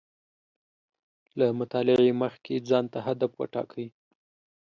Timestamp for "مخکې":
2.23-2.53